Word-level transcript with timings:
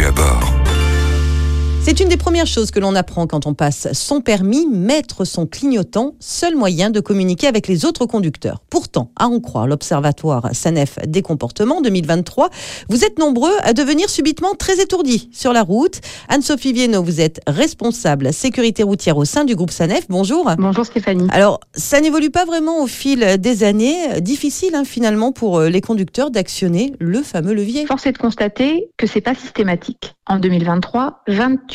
à 0.00 0.10
bord. 0.10 0.71
C'est 1.84 1.98
une 1.98 2.08
des 2.08 2.16
premières 2.16 2.46
choses 2.46 2.70
que 2.70 2.78
l'on 2.78 2.94
apprend 2.94 3.26
quand 3.26 3.44
on 3.44 3.54
passe 3.54 3.92
son 3.92 4.20
permis, 4.20 4.68
mettre 4.68 5.24
son 5.24 5.46
clignotant, 5.46 6.14
seul 6.20 6.54
moyen 6.54 6.90
de 6.90 7.00
communiquer 7.00 7.48
avec 7.48 7.66
les 7.66 7.84
autres 7.84 8.06
conducteurs. 8.06 8.62
Pourtant, 8.70 9.10
à 9.16 9.26
en 9.26 9.40
croire 9.40 9.66
l'Observatoire 9.66 10.48
SANEF 10.52 11.00
des 11.08 11.22
comportements 11.22 11.80
2023, 11.80 12.50
vous 12.88 13.04
êtes 13.04 13.18
nombreux 13.18 13.50
à 13.62 13.72
devenir 13.72 14.08
subitement 14.08 14.54
très 14.54 14.80
étourdis 14.80 15.28
sur 15.32 15.52
la 15.52 15.64
route. 15.64 16.00
Anne-Sophie 16.28 16.72
Viennot, 16.72 17.02
vous 17.02 17.20
êtes 17.20 17.40
responsable 17.48 18.32
sécurité 18.32 18.84
routière 18.84 19.16
au 19.16 19.24
sein 19.24 19.44
du 19.44 19.56
groupe 19.56 19.72
SANEF. 19.72 20.06
Bonjour. 20.08 20.52
Bonjour 20.58 20.86
Stéphanie. 20.86 21.26
Alors, 21.32 21.58
ça 21.74 22.00
n'évolue 22.00 22.30
pas 22.30 22.44
vraiment 22.44 22.80
au 22.80 22.86
fil 22.86 23.38
des 23.38 23.64
années. 23.64 24.20
Difficile 24.20 24.76
hein, 24.76 24.84
finalement 24.84 25.32
pour 25.32 25.60
les 25.60 25.80
conducteurs 25.80 26.30
d'actionner 26.30 26.92
le 27.00 27.22
fameux 27.22 27.54
levier. 27.54 27.86
Force 27.86 28.06
est 28.06 28.12
de 28.12 28.18
constater 28.18 28.88
que 28.96 29.08
c'est 29.08 29.20
pas 29.20 29.34
systématique. 29.34 30.14
En 30.28 30.38
2023, 30.38 31.24
28% 31.28 31.71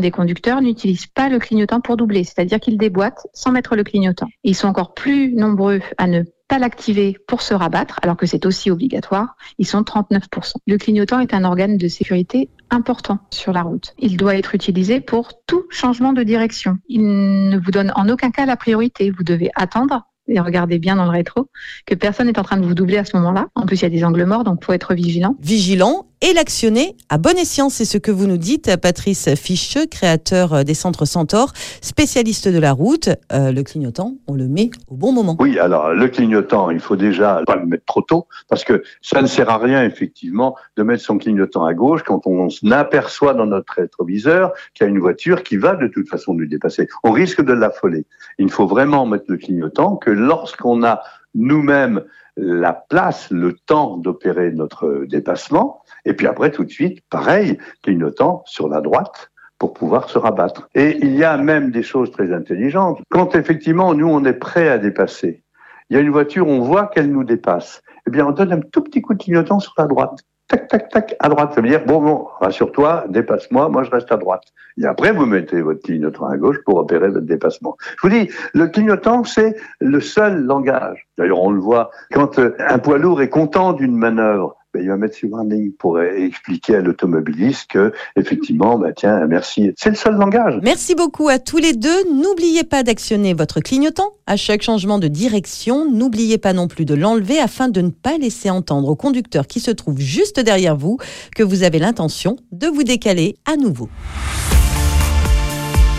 des 0.00 0.10
conducteurs 0.10 0.62
n'utilisent 0.62 1.06
pas 1.06 1.28
le 1.28 1.38
clignotant 1.38 1.80
pour 1.80 1.96
doubler, 1.96 2.24
c'est-à-dire 2.24 2.60
qu'ils 2.60 2.78
déboîtent 2.78 3.26
sans 3.32 3.52
mettre 3.52 3.76
le 3.76 3.84
clignotant. 3.84 4.28
ils 4.44 4.54
sont 4.54 4.68
encore 4.68 4.94
plus 4.94 5.34
nombreux 5.34 5.80
à 5.98 6.06
ne 6.06 6.22
pas 6.48 6.58
l'activer 6.58 7.16
pour 7.26 7.40
se 7.40 7.54
rabattre, 7.54 7.98
alors 8.02 8.16
que 8.16 8.26
c'est 8.26 8.44
aussi 8.44 8.70
obligatoire. 8.70 9.36
Ils 9.58 9.66
sont 9.66 9.80
39%. 9.82 10.54
Le 10.66 10.76
clignotant 10.76 11.18
est 11.20 11.32
un 11.32 11.44
organe 11.44 11.78
de 11.78 11.88
sécurité 11.88 12.50
important 12.68 13.20
sur 13.30 13.52
la 13.52 13.62
route. 13.62 13.94
Il 13.98 14.16
doit 14.18 14.36
être 14.36 14.54
utilisé 14.54 15.00
pour 15.00 15.32
tout 15.46 15.64
changement 15.70 16.12
de 16.12 16.22
direction. 16.22 16.78
Il 16.88 17.02
ne 17.48 17.58
vous 17.58 17.70
donne 17.70 17.90
en 17.96 18.08
aucun 18.08 18.30
cas 18.30 18.44
la 18.44 18.56
priorité. 18.56 19.10
Vous 19.10 19.24
devez 19.24 19.50
attendre 19.54 20.06
et 20.28 20.40
regardez 20.40 20.78
bien 20.78 20.96
dans 20.96 21.04
le 21.04 21.10
rétro 21.10 21.48
que 21.86 21.94
personne 21.94 22.26
n'est 22.26 22.38
en 22.38 22.44
train 22.44 22.58
de 22.58 22.66
vous 22.66 22.74
doubler 22.74 22.98
à 22.98 23.04
ce 23.04 23.16
moment-là. 23.16 23.48
En 23.54 23.66
plus, 23.66 23.80
il 23.80 23.82
y 23.82 23.86
a 23.86 23.90
des 23.90 24.04
angles 24.04 24.24
morts, 24.24 24.44
donc 24.44 24.64
faut 24.64 24.72
être 24.72 24.94
vigilant. 24.94 25.36
Vigilant 25.40 26.06
et 26.22 26.32
l'actionner 26.32 26.96
à 27.08 27.18
bon 27.18 27.36
escient. 27.36 27.68
C'est 27.68 27.84
ce 27.84 27.98
que 27.98 28.10
vous 28.10 28.26
nous 28.26 28.38
dites, 28.38 28.76
Patrice 28.80 29.34
Ficheux, 29.34 29.86
créateur 29.86 30.64
des 30.64 30.74
centres 30.74 31.04
Centaure, 31.04 31.52
spécialiste 31.82 32.48
de 32.48 32.58
la 32.58 32.72
route. 32.72 33.10
Euh, 33.32 33.50
le 33.50 33.62
clignotant, 33.64 34.14
on 34.28 34.34
le 34.34 34.48
met 34.48 34.70
au 34.88 34.94
bon 34.94 35.12
moment. 35.12 35.36
Oui, 35.40 35.58
alors 35.58 35.92
le 35.92 36.08
clignotant, 36.08 36.70
il 36.70 36.80
faut 36.80 36.96
déjà 36.96 37.42
pas 37.44 37.56
le 37.56 37.66
mettre 37.66 37.84
trop 37.84 38.02
tôt 38.02 38.28
parce 38.48 38.64
que 38.64 38.82
ça 39.02 39.20
ne 39.20 39.26
sert 39.26 39.50
à 39.50 39.58
rien 39.58 39.84
effectivement 39.84 40.56
de 40.76 40.84
mettre 40.84 41.02
son 41.02 41.18
clignotant 41.18 41.64
à 41.64 41.74
gauche 41.74 42.02
quand 42.04 42.26
on 42.26 42.48
aperçoit 42.70 43.34
dans 43.34 43.46
notre 43.46 43.74
rétroviseur 43.74 44.52
qu'il 44.74 44.86
y 44.86 44.88
a 44.88 44.90
une 44.90 45.00
voiture 45.00 45.42
qui 45.42 45.56
va 45.56 45.74
de 45.74 45.88
toute 45.88 46.08
façon 46.08 46.34
nous 46.34 46.46
dépasser. 46.46 46.88
On 47.02 47.10
risque 47.10 47.42
de 47.42 47.52
l'affoler. 47.52 48.06
Il 48.38 48.50
faut 48.50 48.66
vraiment 48.66 49.06
mettre 49.06 49.24
le 49.28 49.36
clignotant 49.36 49.96
que 49.96 50.10
lorsqu'on 50.10 50.84
a 50.84 51.02
nous-mêmes 51.34 52.02
la 52.36 52.72
place, 52.72 53.30
le 53.30 53.52
temps 53.52 53.98
d'opérer 53.98 54.52
notre 54.52 55.04
dépassement, 55.06 55.81
et 56.04 56.14
puis 56.14 56.26
après 56.26 56.50
tout 56.50 56.64
de 56.64 56.70
suite, 56.70 57.00
pareil, 57.10 57.58
clignotant 57.82 58.42
sur 58.46 58.68
la 58.68 58.80
droite 58.80 59.30
pour 59.58 59.72
pouvoir 59.72 60.08
se 60.08 60.18
rabattre. 60.18 60.68
Et 60.74 60.98
il 60.98 61.14
y 61.14 61.24
a 61.24 61.36
même 61.36 61.70
des 61.70 61.82
choses 61.82 62.10
très 62.10 62.32
intelligentes. 62.32 63.00
Quand 63.10 63.36
effectivement 63.36 63.94
nous 63.94 64.08
on 64.08 64.24
est 64.24 64.32
prêt 64.32 64.68
à 64.68 64.78
dépasser, 64.78 65.44
il 65.90 65.96
y 65.96 65.98
a 65.98 66.00
une 66.00 66.10
voiture, 66.10 66.48
on 66.48 66.60
voit 66.60 66.86
qu'elle 66.86 67.10
nous 67.10 67.24
dépasse, 67.24 67.82
eh 68.06 68.10
bien 68.10 68.26
on 68.26 68.32
donne 68.32 68.52
un 68.52 68.60
tout 68.60 68.82
petit 68.82 69.02
coup 69.02 69.14
de 69.14 69.22
clignotant 69.22 69.60
sur 69.60 69.74
la 69.78 69.86
droite 69.86 70.24
tac, 70.52 70.68
tac, 70.68 70.88
tac, 70.90 71.16
à 71.18 71.28
droite. 71.28 71.54
Ça 71.54 71.60
veut 71.60 71.68
dire, 71.68 71.84
bon, 71.86 72.00
bon, 72.00 72.28
rassure-toi, 72.40 73.06
dépasse-moi, 73.08 73.68
moi 73.68 73.82
je 73.84 73.90
reste 73.90 74.12
à 74.12 74.16
droite. 74.16 74.44
Et 74.78 74.86
après, 74.86 75.12
vous 75.12 75.26
mettez 75.26 75.62
votre 75.62 75.82
clignotant 75.82 76.26
à 76.26 76.36
gauche 76.36 76.58
pour 76.64 76.76
opérer 76.76 77.08
votre 77.08 77.26
dépassement. 77.26 77.76
Je 77.80 78.06
vous 78.06 78.14
dis, 78.14 78.30
le 78.54 78.68
clignotant, 78.68 79.24
c'est 79.24 79.56
le 79.80 80.00
seul 80.00 80.44
langage. 80.44 81.08
D'ailleurs, 81.18 81.40
on 81.40 81.50
le 81.50 81.60
voit, 81.60 81.90
quand 82.12 82.38
euh, 82.38 82.54
un 82.58 82.78
poids 82.78 82.98
lourd 82.98 83.22
est 83.22 83.28
content 83.28 83.72
d'une 83.72 83.96
manœuvre, 83.96 84.56
il 84.80 84.88
va 84.88 84.96
mettre 84.96 85.16
sur 85.16 85.36
un 85.36 85.44
ligne 85.44 85.70
pour 85.72 86.00
expliquer 86.00 86.76
à 86.76 86.80
l'automobiliste 86.80 87.70
que, 87.70 87.92
effectivement, 88.16 88.78
ben, 88.78 88.92
tiens, 88.94 89.26
merci. 89.26 89.72
C'est 89.76 89.90
le 89.90 89.96
seul 89.96 90.14
langage. 90.16 90.58
Merci 90.62 90.94
beaucoup 90.94 91.28
à 91.28 91.38
tous 91.38 91.58
les 91.58 91.74
deux. 91.74 92.10
N'oubliez 92.12 92.64
pas 92.64 92.82
d'actionner 92.82 93.34
votre 93.34 93.60
clignotant 93.60 94.14
à 94.26 94.36
chaque 94.36 94.62
changement 94.62 94.98
de 94.98 95.08
direction. 95.08 95.90
N'oubliez 95.90 96.38
pas 96.38 96.52
non 96.52 96.68
plus 96.68 96.84
de 96.84 96.94
l'enlever 96.94 97.38
afin 97.38 97.68
de 97.68 97.80
ne 97.80 97.90
pas 97.90 98.18
laisser 98.18 98.50
entendre 98.50 98.88
au 98.88 98.96
conducteur 98.96 99.46
qui 99.46 99.60
se 99.60 99.70
trouve 99.70 99.98
juste 99.98 100.40
derrière 100.40 100.76
vous 100.76 100.98
que 101.36 101.42
vous 101.42 101.62
avez 101.62 101.78
l'intention 101.78 102.36
de 102.52 102.66
vous 102.66 102.84
décaler 102.84 103.36
à 103.44 103.56
nouveau. 103.56 103.88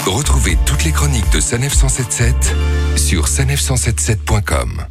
Retrouvez 0.05 0.57
toutes 0.65 0.83
les 0.83 0.91
chroniques 0.91 1.31
de 1.31 1.39
Sanef 1.39 1.73
177 1.73 2.35
sur 2.97 3.25
sanef177.com. 3.25 4.85